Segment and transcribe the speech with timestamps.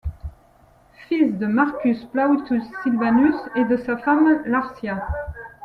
[1.07, 5.05] Fils de Marcus Plautius Silvanus et de sa femme Lartia.